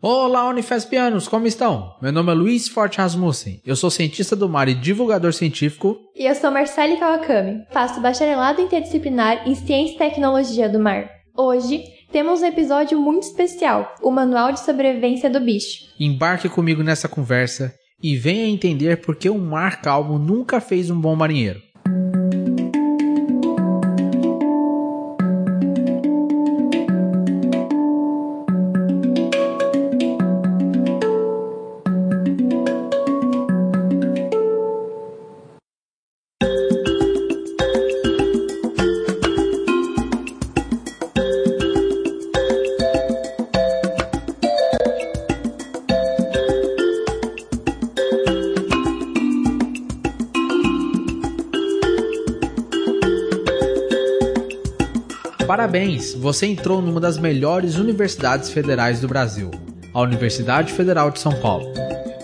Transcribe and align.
Olá, 0.00 0.48
Unifespianos, 0.48 1.26
como 1.26 1.48
estão? 1.48 1.96
Meu 2.00 2.12
nome 2.12 2.30
é 2.30 2.34
Luiz 2.34 2.68
Forte 2.68 2.98
Rasmussen, 2.98 3.60
eu 3.66 3.74
sou 3.74 3.90
cientista 3.90 4.36
do 4.36 4.48
mar 4.48 4.68
e 4.68 4.74
divulgador 4.74 5.32
científico. 5.32 5.98
E 6.14 6.24
eu 6.24 6.36
sou 6.36 6.52
Marcele 6.52 6.98
Kawakami, 6.98 7.64
faço 7.72 8.00
bacharelado 8.00 8.62
interdisciplinar 8.62 9.42
em 9.44 9.56
Ciência 9.56 9.96
e 9.96 9.98
Tecnologia 9.98 10.68
do 10.68 10.78
Mar. 10.78 11.10
Hoje 11.36 11.82
temos 12.12 12.42
um 12.42 12.46
episódio 12.46 12.96
muito 12.96 13.24
especial, 13.24 13.92
o 14.00 14.12
Manual 14.12 14.52
de 14.52 14.60
Sobrevivência 14.60 15.28
do 15.28 15.40
Bicho. 15.40 15.88
Embarque 15.98 16.48
comigo 16.48 16.84
nessa 16.84 17.08
conversa 17.08 17.74
e 18.00 18.16
venha 18.16 18.46
entender 18.46 18.98
por 18.98 19.16
que 19.16 19.28
um 19.28 19.38
mar 19.38 19.82
calmo 19.82 20.16
nunca 20.16 20.60
fez 20.60 20.90
um 20.90 21.00
bom 21.00 21.16
marinheiro. 21.16 21.60
Parabéns, 55.58 56.14
você 56.14 56.46
entrou 56.46 56.80
numa 56.80 57.00
das 57.00 57.18
melhores 57.18 57.78
universidades 57.78 58.48
federais 58.48 59.00
do 59.00 59.08
Brasil, 59.08 59.50
a 59.92 60.00
Universidade 60.00 60.72
Federal 60.72 61.10
de 61.10 61.18
São 61.18 61.32
Paulo. 61.40 61.66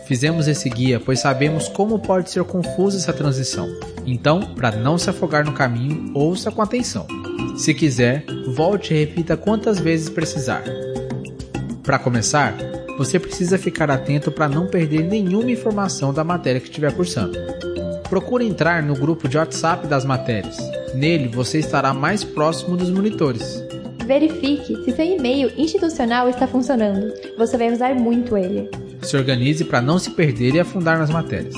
Fizemos 0.06 0.46
esse 0.46 0.70
guia 0.70 1.00
pois 1.00 1.18
sabemos 1.18 1.68
como 1.68 1.98
pode 1.98 2.30
ser 2.30 2.44
confusa 2.44 2.96
essa 2.96 3.12
transição. 3.12 3.68
Então, 4.06 4.54
para 4.54 4.76
não 4.76 4.96
se 4.96 5.10
afogar 5.10 5.44
no 5.44 5.52
caminho, 5.52 6.12
ouça 6.14 6.52
com 6.52 6.62
atenção. 6.62 7.08
Se 7.56 7.74
quiser, 7.74 8.24
volte 8.54 8.94
e 8.94 8.98
repita 8.98 9.36
quantas 9.36 9.80
vezes 9.80 10.08
precisar. 10.08 10.62
Para 11.82 11.98
começar, 11.98 12.54
você 12.96 13.18
precisa 13.18 13.58
ficar 13.58 13.90
atento 13.90 14.30
para 14.30 14.48
não 14.48 14.68
perder 14.68 15.02
nenhuma 15.02 15.50
informação 15.50 16.14
da 16.14 16.22
matéria 16.22 16.60
que 16.60 16.68
estiver 16.68 16.92
cursando. 16.92 17.36
Procure 18.08 18.46
entrar 18.46 18.80
no 18.80 18.94
grupo 18.94 19.26
de 19.26 19.36
WhatsApp 19.36 19.88
das 19.88 20.04
matérias 20.04 20.56
Nele 20.94 21.28
você 21.28 21.58
estará 21.58 21.92
mais 21.92 22.22
próximo 22.22 22.76
dos 22.76 22.90
monitores. 22.90 23.62
Verifique 24.06 24.76
se 24.84 24.92
seu 24.92 25.04
e-mail 25.04 25.50
institucional 25.56 26.28
está 26.28 26.46
funcionando. 26.46 27.12
Você 27.36 27.56
vai 27.56 27.72
usar 27.72 27.94
muito 27.94 28.36
ele. 28.36 28.70
Se 29.02 29.16
organize 29.16 29.64
para 29.64 29.80
não 29.80 29.98
se 29.98 30.10
perder 30.10 30.54
e 30.54 30.60
afundar 30.60 30.98
nas 30.98 31.10
matérias. 31.10 31.54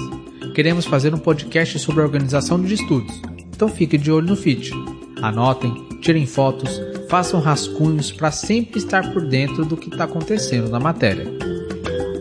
Queremos 0.55 0.87
fazer 0.87 1.15
um 1.15 1.19
podcast 1.19 1.79
sobre 1.79 2.01
a 2.01 2.05
organização 2.05 2.61
de 2.61 2.73
estudos, 2.73 3.21
então 3.55 3.69
fique 3.69 3.99
de 3.99 4.11
olho 4.11 4.29
no 4.29 4.37
feed. 4.37 4.71
Anotem, 5.21 5.87
tirem 6.01 6.25
fotos, 6.25 6.81
façam 7.11 7.41
rascunhos 7.41 8.11
para 8.11 8.31
sempre 8.31 8.79
estar 8.79 9.13
por 9.13 9.27
dentro 9.27 9.67
do 9.67 9.77
que 9.77 9.91
está 9.91 10.05
acontecendo 10.05 10.71
na 10.71 10.81
matéria. 10.81 11.27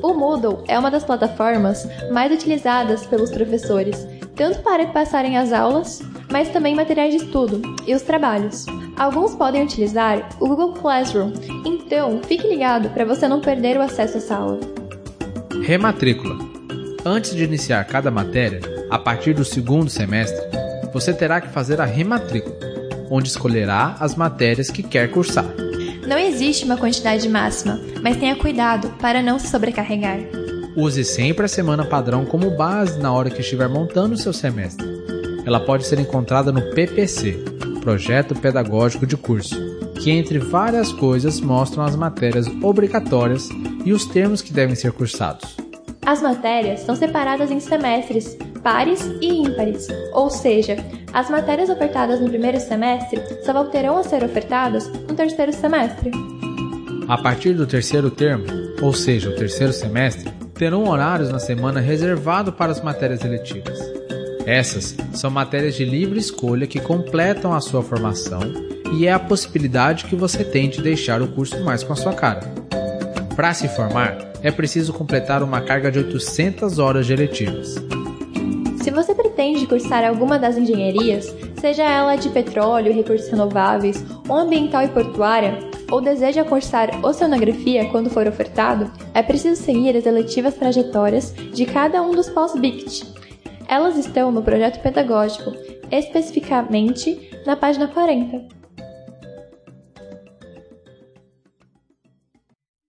O 0.03 0.13
Moodle 0.13 0.63
é 0.67 0.77
uma 0.77 0.91
das 0.91 1.05
plataformas 1.05 1.88
mais 2.11 2.31
utilizadas 2.31 3.05
pelos 3.05 3.31
professores, 3.31 4.05
tanto 4.35 4.59
para 4.59 4.85
passarem 4.88 5.38
as 5.38 5.53
aulas 5.53 6.02
mas 6.36 6.50
também 6.50 6.75
materiais 6.75 7.16
de 7.16 7.23
estudo 7.23 7.61
e 7.88 7.95
os 7.95 8.02
trabalhos. 8.02 8.66
Alguns 8.97 9.33
podem 9.33 9.64
utilizar 9.64 10.28
o 10.38 10.50
Google 10.50 10.73
Classroom, 10.73 11.31
então 11.66 12.19
fique 12.28 12.45
ligado 12.45 12.89
para 12.89 13.05
você 13.05 13.25
não 13.25 13.39
perder 13.39 13.78
o 13.78 13.81
acesso 13.81 14.17
à 14.17 14.19
sala. 14.19 14.59
Rematrícula. 15.63 16.38
Antes 17.06 17.33
de 17.33 17.45
iniciar 17.45 17.86
cada 17.86 18.11
matéria, 18.11 18.59
a 18.89 19.00
partir 19.00 19.33
do 19.33 19.45
segundo 19.45 19.89
semestre, 19.89 20.46
você 20.91 21.13
terá 21.13 21.40
que 21.40 21.47
fazer 21.47 21.79
a 21.79 21.85
rematrícula, 21.85 22.57
onde 23.09 23.29
escolherá 23.29 23.96
as 24.02 24.13
matérias 24.13 24.69
que 24.69 24.84
quer 24.84 25.09
cursar. 25.09 25.47
Não 26.06 26.17
existe 26.17 26.66
uma 26.66 26.75
quantidade 26.75 27.29
máxima, 27.29 27.79
mas 28.03 28.17
tenha 28.17 28.35
cuidado 28.35 28.90
para 29.00 29.23
não 29.23 29.40
se 29.40 29.47
sobrecarregar. 29.47 30.19
Use 30.75 31.06
sempre 31.06 31.46
a 31.46 31.47
semana 31.47 31.85
padrão 31.85 32.25
como 32.25 32.52
base 32.52 33.00
na 33.00 33.13
hora 33.13 33.29
que 33.29 33.40
estiver 33.40 33.69
montando 33.69 34.16
o 34.16 34.17
seu 34.17 34.34
semestre 34.34 34.94
ela 35.45 35.59
pode 35.59 35.85
ser 35.85 36.00
encontrada 36.00 36.51
no 36.51 36.61
PPC, 36.73 37.33
Projeto 37.81 38.33
Pedagógico 38.33 39.06
de 39.06 39.16
Curso, 39.16 39.56
que 40.01 40.11
entre 40.11 40.39
várias 40.39 40.91
coisas 40.91 41.39
mostram 41.39 41.83
as 41.83 41.95
matérias 41.95 42.47
obrigatórias 42.61 43.47
e 43.85 43.94
os 43.94 44.05
termos 44.05 44.41
que 44.41 44.51
devem 44.51 44.75
ser 44.75 44.91
cursados. 44.91 45.55
As 46.05 46.22
matérias 46.22 46.81
são 46.81 46.95
separadas 46.95 47.51
em 47.51 47.59
semestres 47.59 48.38
pares 48.61 49.05
e 49.22 49.28
ímpares, 49.28 49.88
ou 50.11 50.28
seja, 50.29 50.75
as 51.13 51.29
matérias 51.29 51.69
ofertadas 51.69 52.19
no 52.19 52.28
primeiro 52.28 52.59
semestre 52.59 53.22
só 53.44 53.53
voltarão 53.53 53.97
a 53.97 54.03
ser 54.03 54.23
ofertadas 54.23 54.88
no 55.07 55.13
terceiro 55.13 55.53
semestre. 55.53 56.09
A 57.07 57.17
partir 57.19 57.53
do 57.53 57.67
terceiro 57.67 58.09
termo, 58.09 58.45
ou 58.81 58.91
seja, 58.91 59.29
o 59.29 59.35
terceiro 59.35 59.72
semestre, 59.72 60.31
terão 60.55 60.89
horários 60.89 61.29
na 61.29 61.38
semana 61.38 61.79
reservado 61.79 62.51
para 62.51 62.72
as 62.72 62.81
matérias 62.81 63.23
eletivas. 63.23 63.94
Essas 64.45 64.95
são 65.13 65.31
matérias 65.31 65.75
de 65.75 65.83
livre 65.83 66.19
escolha 66.19 66.67
que 66.67 66.79
completam 66.79 67.51
a 67.51 67.59
sua 67.59 67.81
formação 67.81 68.41
e 68.94 69.07
é 69.07 69.11
a 69.11 69.19
possibilidade 69.19 70.06
que 70.06 70.16
você 70.16 70.44
tem 70.44 70.69
de 70.69 70.81
deixar 70.81 71.22
o 71.22 71.28
curso 71.28 71.63
mais 71.63 71.83
com 71.83 71.94
a 71.94 71.95
sua 71.95 72.13
cara. 72.13 72.41
Para 73.35 73.53
se 73.55 73.67
formar, 73.67 74.17
é 74.44 74.51
preciso 74.51 74.94
completar 74.94 75.41
uma 75.41 75.61
carga 75.61 75.91
de 75.91 75.97
800 75.97 76.78
horas 76.78 77.07
de 77.07 77.13
eletivas. 77.13 77.75
Se 78.84 78.91
você 78.91 79.16
pretende 79.16 79.66
cursar 79.66 80.05
alguma 80.05 80.38
das 80.38 80.57
engenharias, 80.57 81.35
seja 81.59 81.84
ela 81.84 82.16
de 82.16 82.29
petróleo, 82.29 82.94
recursos 82.94 83.28
renováveis 83.28 84.05
ou 84.29 84.38
ambiental 84.38 84.84
e 84.84 84.89
portuária, 84.89 85.57
ou 85.91 86.00
deseja 86.00 86.44
cursar 86.44 87.03
oceanografia 87.03 87.85
quando 87.89 88.11
for 88.11 88.28
ofertado, 88.28 88.91
é 89.13 89.23
preciso 89.23 89.59
seguir 89.59 89.97
as 89.97 90.05
eletivas 90.05 90.53
trajetórias 90.53 91.34
de 91.51 91.66
cada 91.66 92.01
um 92.03 92.11
dos 92.11 92.29
pós-BICT, 92.29 93.15
elas 93.68 93.98
estão 93.98 94.31
no 94.31 94.42
projeto 94.42 94.81
pedagógico, 94.81 95.52
especificamente 95.92 97.31
na 97.46 97.56
página 97.56 97.88
40. 97.88 98.48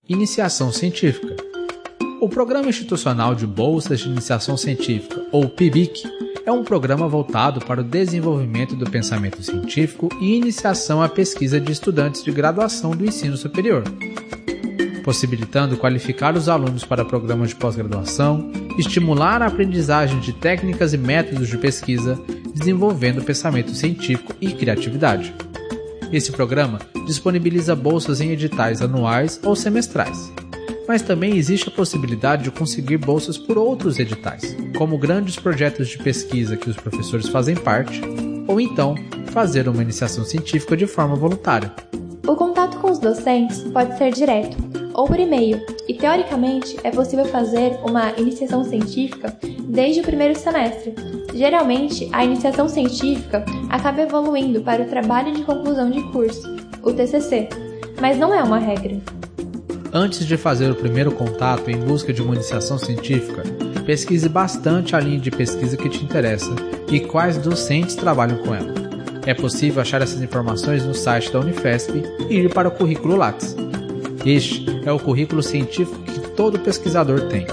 Iniciação 0.08 0.70
científica. 0.70 1.36
O 2.20 2.28
Programa 2.28 2.68
Institucional 2.68 3.34
de 3.34 3.46
Bolsas 3.46 4.00
de 4.00 4.08
Iniciação 4.08 4.56
Científica, 4.56 5.26
ou 5.32 5.48
PIBIC, 5.48 6.04
é 6.46 6.52
um 6.52 6.62
programa 6.62 7.08
voltado 7.08 7.60
para 7.60 7.80
o 7.80 7.84
desenvolvimento 7.84 8.76
do 8.76 8.88
pensamento 8.88 9.42
científico 9.42 10.08
e 10.20 10.36
iniciação 10.36 11.02
à 11.02 11.08
pesquisa 11.08 11.60
de 11.60 11.72
estudantes 11.72 12.22
de 12.22 12.30
graduação 12.30 12.92
do 12.92 13.04
ensino 13.04 13.36
superior, 13.36 13.82
possibilitando 15.06 15.76
qualificar 15.76 16.36
os 16.36 16.48
alunos 16.48 16.84
para 16.84 17.04
programas 17.04 17.50
de 17.50 17.54
pós-graduação, 17.54 18.50
estimular 18.76 19.40
a 19.40 19.46
aprendizagem 19.46 20.18
de 20.18 20.32
técnicas 20.32 20.92
e 20.92 20.98
métodos 20.98 21.46
de 21.48 21.56
pesquisa, 21.56 22.20
desenvolvendo 22.52 23.22
pensamento 23.22 23.70
científico 23.72 24.34
e 24.40 24.52
criatividade. 24.52 25.32
Esse 26.12 26.32
programa 26.32 26.80
disponibiliza 27.06 27.76
bolsas 27.76 28.20
em 28.20 28.32
editais 28.32 28.82
anuais 28.82 29.38
ou 29.44 29.54
semestrais. 29.54 30.32
Mas 30.88 31.02
também 31.02 31.36
existe 31.36 31.68
a 31.68 31.72
possibilidade 31.72 32.42
de 32.42 32.50
conseguir 32.50 32.96
bolsas 32.96 33.38
por 33.38 33.56
outros 33.56 34.00
editais, 34.00 34.56
como 34.76 34.98
grandes 34.98 35.36
projetos 35.36 35.86
de 35.86 35.98
pesquisa 35.98 36.56
que 36.56 36.68
os 36.68 36.76
professores 36.76 37.28
fazem 37.28 37.54
parte, 37.54 38.00
ou 38.48 38.60
então 38.60 38.96
fazer 39.26 39.68
uma 39.68 39.82
iniciação 39.82 40.24
científica 40.24 40.76
de 40.76 40.86
forma 40.86 41.14
voluntária. 41.14 41.72
O 42.26 42.34
contato 42.34 42.78
com 42.78 42.90
os 42.90 42.98
docentes 42.98 43.60
pode 43.72 43.96
ser 43.96 44.12
direto, 44.12 44.56
ou 44.96 45.06
por 45.06 45.20
e-mail, 45.20 45.60
e 45.86 45.92
teoricamente 45.94 46.76
é 46.82 46.90
possível 46.90 47.26
fazer 47.26 47.78
uma 47.84 48.12
iniciação 48.16 48.64
científica 48.64 49.36
desde 49.68 50.00
o 50.00 50.02
primeiro 50.02 50.34
semestre. 50.34 50.94
Geralmente, 51.34 52.08
a 52.12 52.24
iniciação 52.24 52.66
científica 52.66 53.44
acaba 53.68 54.00
evoluindo 54.00 54.62
para 54.62 54.82
o 54.82 54.86
trabalho 54.86 55.34
de 55.34 55.42
conclusão 55.42 55.90
de 55.90 56.02
curso, 56.10 56.56
o 56.82 56.92
TCC, 56.92 57.48
mas 58.00 58.16
não 58.16 58.34
é 58.34 58.42
uma 58.42 58.58
regra. 58.58 58.96
Antes 59.92 60.26
de 60.26 60.36
fazer 60.36 60.70
o 60.70 60.74
primeiro 60.74 61.12
contato 61.12 61.70
em 61.70 61.76
busca 61.76 62.12
de 62.12 62.22
uma 62.22 62.34
iniciação 62.34 62.78
científica, 62.78 63.42
pesquise 63.84 64.28
bastante 64.28 64.96
a 64.96 65.00
linha 65.00 65.20
de 65.20 65.30
pesquisa 65.30 65.76
que 65.76 65.88
te 65.88 66.02
interessa 66.02 66.54
e 66.90 67.00
quais 67.00 67.36
docentes 67.38 67.94
trabalham 67.94 68.38
com 68.38 68.54
ela. 68.54 68.74
É 69.26 69.34
possível 69.34 69.82
achar 69.82 70.00
essas 70.00 70.22
informações 70.22 70.84
no 70.84 70.94
site 70.94 71.32
da 71.32 71.40
Unifesp 71.40 72.02
e 72.30 72.34
ir 72.34 72.52
para 72.52 72.68
o 72.68 72.70
currículo 72.70 73.16
Lattes. 73.16 73.56
Este 74.26 74.66
é 74.84 74.90
o 74.90 74.98
currículo 74.98 75.40
científico 75.40 76.02
que 76.02 76.18
todo 76.30 76.58
pesquisador 76.58 77.28
tem. 77.28 77.46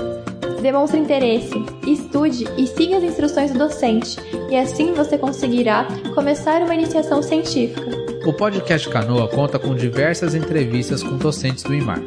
Demonstre 0.60 1.00
interesse, 1.00 1.54
estude 1.86 2.48
e 2.58 2.66
siga 2.66 2.98
as 2.98 3.04
instruções 3.04 3.52
do 3.52 3.60
docente, 3.60 4.18
e 4.50 4.56
assim 4.56 4.92
você 4.92 5.16
conseguirá 5.16 5.86
começar 6.16 6.64
uma 6.64 6.74
iniciação 6.74 7.22
científica. 7.22 7.92
O 8.26 8.34
podcast 8.34 8.90
Canoa 8.90 9.28
conta 9.28 9.60
com 9.60 9.76
diversas 9.76 10.34
entrevistas 10.34 11.04
com 11.04 11.16
docentes 11.16 11.64
do 11.64 11.76
IMAR. 11.76 12.02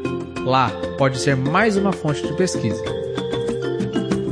Lá 0.45 0.73
pode 0.99 1.19
ser 1.21 1.37
mais 1.37 1.77
uma 1.77 1.93
fonte 1.93 2.27
de 2.27 2.33
pesquisa. 2.33 2.83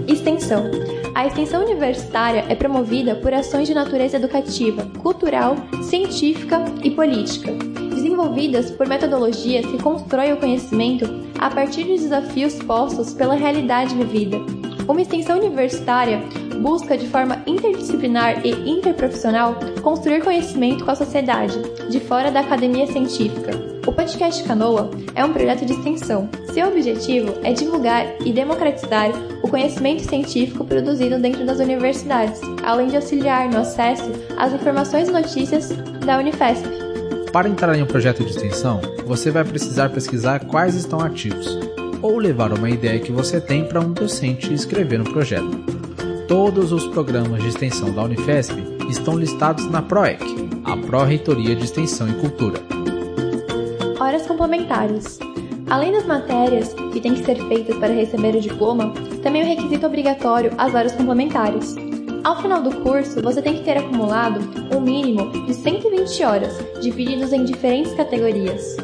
Extensão. 0.08 0.68
A 1.14 1.28
extensão 1.28 1.62
universitária 1.62 2.44
é 2.48 2.56
promovida 2.56 3.14
por 3.14 3.32
ações 3.32 3.68
de 3.68 3.74
natureza 3.74 4.16
educativa, 4.16 4.84
cultural, 4.98 5.54
científica 5.82 6.64
e 6.82 6.90
política, 6.90 7.52
desenvolvidas 8.14 8.70
por 8.70 8.86
metodologias 8.86 9.66
que 9.66 9.82
constroem 9.82 10.32
o 10.32 10.36
conhecimento 10.36 11.04
a 11.38 11.50
partir 11.50 11.82
de 11.84 11.98
desafios 11.98 12.54
postos 12.62 13.12
pela 13.12 13.34
realidade 13.34 13.94
vivida. 13.94 14.38
Uma 14.86 15.02
extensão 15.02 15.38
universitária 15.38 16.22
busca 16.60 16.96
de 16.96 17.08
forma 17.08 17.42
interdisciplinar 17.46 18.46
e 18.46 18.70
interprofissional 18.70 19.56
construir 19.82 20.22
conhecimento 20.22 20.84
com 20.84 20.90
a 20.90 20.94
sociedade, 20.94 21.58
de 21.90 21.98
fora 22.00 22.30
da 22.30 22.40
academia 22.40 22.86
científica. 22.86 23.50
O 23.86 23.92
podcast 23.92 24.42
Canoa 24.44 24.90
é 25.14 25.24
um 25.24 25.32
projeto 25.32 25.66
de 25.66 25.72
extensão. 25.72 26.28
Seu 26.52 26.68
objetivo 26.68 27.34
é 27.42 27.52
divulgar 27.52 28.06
e 28.24 28.32
democratizar 28.32 29.10
o 29.42 29.48
conhecimento 29.48 30.02
científico 30.02 30.64
produzido 30.64 31.18
dentro 31.18 31.44
das 31.44 31.58
universidades, 31.58 32.40
além 32.62 32.86
de 32.86 32.96
auxiliar 32.96 33.50
no 33.50 33.58
acesso 33.58 34.10
às 34.38 34.52
informações 34.52 35.08
e 35.08 35.12
notícias 35.12 35.70
da 36.06 36.18
Unifesp. 36.18 36.83
Para 37.34 37.48
entrar 37.48 37.76
em 37.76 37.82
um 37.82 37.86
projeto 37.86 38.22
de 38.22 38.30
extensão, 38.30 38.80
você 39.04 39.28
vai 39.28 39.42
precisar 39.42 39.88
pesquisar 39.88 40.44
quais 40.44 40.76
estão 40.76 41.00
ativos, 41.00 41.58
ou 42.00 42.16
levar 42.16 42.52
uma 42.52 42.70
ideia 42.70 43.00
que 43.00 43.10
você 43.10 43.40
tem 43.40 43.64
para 43.64 43.80
um 43.80 43.92
docente 43.92 44.54
escrever 44.54 45.00
um 45.00 45.04
projeto. 45.12 45.50
Todos 46.28 46.70
os 46.70 46.86
programas 46.86 47.42
de 47.42 47.48
extensão 47.48 47.92
da 47.92 48.04
Unifesp 48.04 48.54
estão 48.88 49.18
listados 49.18 49.68
na 49.68 49.82
PROEC, 49.82 50.22
a 50.64 50.76
Pró-Reitoria 50.76 51.56
de 51.56 51.64
Extensão 51.64 52.08
e 52.08 52.14
Cultura. 52.20 52.60
Horas 53.98 54.24
complementares. 54.28 55.18
Além 55.68 55.90
das 55.90 56.06
matérias 56.06 56.72
que 56.92 57.00
têm 57.00 57.14
que 57.14 57.24
ser 57.24 57.36
feitas 57.48 57.76
para 57.78 57.92
receber 57.92 58.36
o 58.36 58.40
diploma, 58.40 58.94
também 59.24 59.42
é 59.42 59.44
um 59.44 59.48
requisito 59.48 59.84
obrigatório 59.84 60.52
as 60.56 60.72
horas 60.72 60.92
complementares. 60.92 61.74
Ao 62.24 62.40
final 62.40 62.62
do 62.62 62.74
curso, 62.76 63.20
você 63.20 63.42
tem 63.42 63.58
que 63.58 63.64
ter 63.64 63.76
acumulado 63.76 64.40
um 64.74 64.80
mínimo 64.80 65.30
de 65.44 65.52
120 65.52 66.24
horas, 66.24 66.54
divididos 66.80 67.34
em 67.34 67.44
diferentes 67.44 67.92
categorias. 67.92 68.78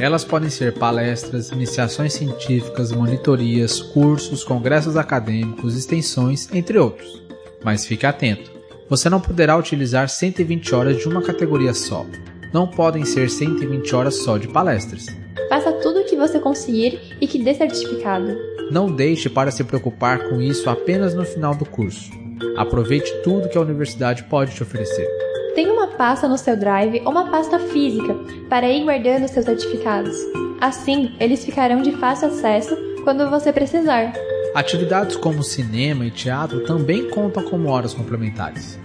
Elas 0.00 0.24
podem 0.24 0.50
ser 0.50 0.74
palestras, 0.74 1.50
iniciações 1.50 2.12
científicas, 2.12 2.90
monitorias, 2.90 3.80
cursos, 3.80 4.42
congressos 4.42 4.96
acadêmicos, 4.96 5.76
extensões, 5.76 6.52
entre 6.52 6.76
outros. 6.76 7.22
Mas 7.62 7.86
fique 7.86 8.04
atento, 8.04 8.50
você 8.88 9.08
não 9.08 9.20
poderá 9.20 9.56
utilizar 9.56 10.08
120 10.08 10.74
horas 10.74 10.98
de 10.98 11.06
uma 11.06 11.22
categoria 11.22 11.72
só. 11.72 12.04
Não 12.52 12.66
podem 12.66 13.04
ser 13.04 13.30
120 13.30 13.94
horas 13.94 14.16
só 14.16 14.36
de 14.36 14.48
palestras. 14.48 15.06
Faça 15.48 15.70
tudo 15.74 16.00
o 16.00 16.04
que 16.04 16.16
você 16.16 16.40
conseguir 16.40 17.16
e 17.20 17.28
que 17.28 17.38
dê 17.38 17.54
certificado. 17.54 18.36
Não 18.72 18.90
deixe 18.90 19.30
para 19.30 19.52
se 19.52 19.62
preocupar 19.62 20.28
com 20.28 20.42
isso 20.42 20.68
apenas 20.68 21.14
no 21.14 21.24
final 21.24 21.54
do 21.54 21.64
curso. 21.64 22.19
Aproveite 22.56 23.12
tudo 23.22 23.48
que 23.48 23.58
a 23.58 23.60
universidade 23.60 24.24
pode 24.24 24.54
te 24.54 24.62
oferecer. 24.62 25.06
Tenha 25.54 25.72
uma 25.72 25.88
pasta 25.88 26.28
no 26.28 26.38
seu 26.38 26.56
Drive 26.56 27.00
ou 27.04 27.10
uma 27.10 27.30
pasta 27.30 27.58
física 27.58 28.14
para 28.48 28.68
ir 28.68 28.84
guardando 28.84 29.28
seus 29.28 29.44
certificados. 29.44 30.16
Assim, 30.60 31.14
eles 31.18 31.44
ficarão 31.44 31.82
de 31.82 31.92
fácil 31.92 32.28
acesso 32.28 32.76
quando 33.04 33.28
você 33.30 33.52
precisar. 33.52 34.12
Atividades 34.54 35.16
como 35.16 35.42
cinema 35.42 36.04
e 36.04 36.10
teatro 36.10 36.64
também 36.64 37.08
contam 37.10 37.42
como 37.44 37.68
horas 37.68 37.94
complementares. 37.94 38.78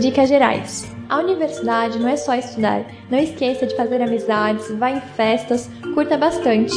Dicas 0.00 0.28
gerais. 0.28 0.86
A 1.08 1.18
universidade 1.18 1.98
não 1.98 2.08
é 2.08 2.16
só 2.16 2.34
estudar. 2.34 2.84
Não 3.10 3.18
esqueça 3.18 3.66
de 3.66 3.76
fazer 3.76 4.00
amizades, 4.00 4.70
vá 4.78 4.90
em 4.90 5.00
festas, 5.00 5.70
curta 5.94 6.16
bastante. 6.16 6.72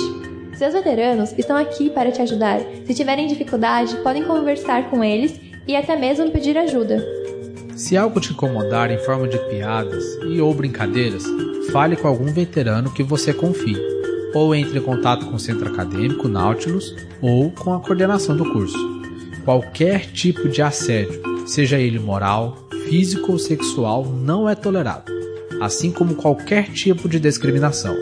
Seus 0.56 0.74
veteranos 0.74 1.34
estão 1.38 1.58
aqui 1.58 1.90
para 1.90 2.12
te 2.12 2.22
ajudar. 2.22 2.62
Se 2.86 2.94
tiverem 2.94 3.28
dificuldade, 3.28 3.98
podem 3.98 4.24
conversar 4.24 4.90
com 4.90 5.04
eles 5.04 5.40
e 5.68 5.76
até 5.76 5.98
mesmo 5.98 6.32
pedir 6.32 6.58
ajuda. 6.58 7.06
Se 7.76 7.98
algo 7.98 8.22
te 8.22 8.32
incomodar 8.32 8.90
em 8.90 8.98
forma 8.98 9.28
de 9.28 9.38
piadas 9.50 10.04
e 10.26 10.40
ou 10.40 10.54
brincadeiras, 10.54 11.26
fale 11.74 11.98
com 11.98 12.08
algum 12.08 12.32
veterano 12.32 12.90
que 12.90 13.04
você 13.04 13.34
confie, 13.34 13.78
ou 14.34 14.56
entre 14.56 14.80
em 14.80 14.82
contato 14.82 15.26
com 15.26 15.36
o 15.36 15.40
centro 15.40 15.68
acadêmico 15.68 16.30
Nautilus 16.30 16.96
ou 17.22 17.52
com 17.52 17.74
a 17.74 17.82
coordenação 17.82 18.38
do 18.38 18.50
curso. 18.54 18.78
Qualquer 19.44 20.06
tipo 20.06 20.48
de 20.48 20.62
assédio, 20.62 21.22
seja 21.46 21.78
ele 21.78 22.00
moral, 22.00 22.70
físico 22.88 23.34
ou 23.34 23.40
sexual, 23.40 24.06
não 24.06 24.48
é 24.48 24.56
tolerado, 24.56 25.12
assim 25.62 25.92
como 25.92 26.16
qualquer 26.16 26.72
tipo 26.72 27.10
de 27.10 27.20
discriminação. 27.20 27.96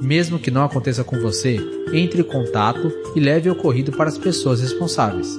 Mesmo 0.00 0.38
que 0.38 0.50
não 0.50 0.64
aconteça 0.64 1.02
com 1.02 1.18
você, 1.20 1.58
entre 1.92 2.20
em 2.20 2.24
contato 2.24 2.92
e 3.14 3.20
leve 3.20 3.48
o 3.48 3.52
ocorrido 3.52 3.92
para 3.92 4.08
as 4.08 4.18
pessoas 4.18 4.60
responsáveis. 4.60 5.38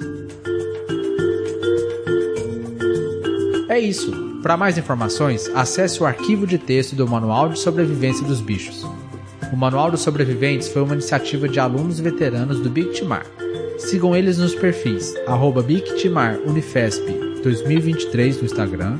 É 3.70 3.80
isso. 3.80 4.12
Para 4.42 4.58
mais 4.58 4.78
informações, 4.78 5.50
acesse 5.54 6.02
o 6.02 6.06
arquivo 6.06 6.48
de 6.48 6.58
texto 6.58 6.96
do 6.96 7.08
Manual 7.08 7.50
de 7.50 7.60
Sobrevivência 7.60 8.26
dos 8.26 8.40
Bichos. 8.40 8.86
O 9.52 9.56
Manual 9.56 9.92
dos 9.92 10.02
Sobreviventes 10.02 10.68
foi 10.68 10.82
uma 10.82 10.94
iniciativa 10.94 11.48
de 11.48 11.60
alunos 11.60 12.00
veteranos 12.00 12.60
do 12.60 12.70
Bictimar. 12.70 13.26
Sigam 13.78 14.16
eles 14.16 14.38
nos 14.38 14.56
perfis 14.56 15.14
Bictimarunifesp 15.64 17.04
2023 17.44 18.38
no 18.40 18.46
Instagram 18.46 18.98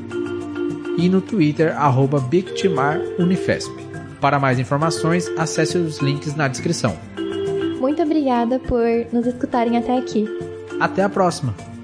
e 0.96 1.08
no 1.08 1.20
Twitter 1.20 1.74
Bictimarunifesp. 2.20 3.87
Para 4.20 4.38
mais 4.38 4.58
informações, 4.58 5.28
acesse 5.38 5.78
os 5.78 5.98
links 5.98 6.34
na 6.34 6.48
descrição. 6.48 6.96
Muito 7.80 8.02
obrigada 8.02 8.58
por 8.58 8.82
nos 9.12 9.26
escutarem 9.26 9.76
até 9.76 9.96
aqui. 9.96 10.26
Até 10.80 11.02
a 11.02 11.08
próxima! 11.08 11.77